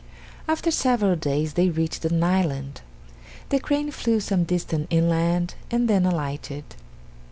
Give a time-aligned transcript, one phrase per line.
[0.47, 2.81] After several days they reached an island.
[3.49, 6.63] The crane flew some distance inland and then alighted.